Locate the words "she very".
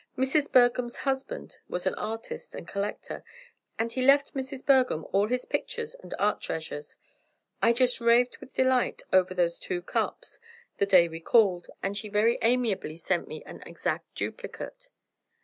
11.95-12.39